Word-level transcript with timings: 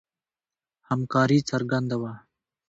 همکاري 0.89 1.39
څرګنده 1.49 1.95
وه. 2.01 2.13